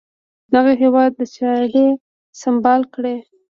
دغه 0.53 0.71
هیواد 0.81 1.13
چاري 1.35 1.85
سمبال 2.41 2.81
کړي. 2.93 3.15